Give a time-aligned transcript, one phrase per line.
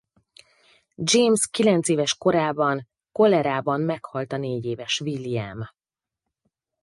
[0.95, 5.65] James kilencéves korában kolerában meghalt a négyéves William.